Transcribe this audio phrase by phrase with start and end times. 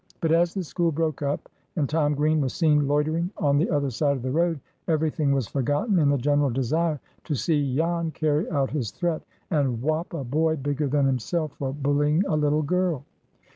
[0.19, 3.91] But as the school broke up, and Tom Green was seen loitering on the other
[3.91, 8.09] side of the road, every thing was forgotten in the general desire to see Jan
[8.09, 12.63] carry out his threat, and "whop" a boy bigger than himself for bullying a little
[12.63, 13.05] girl.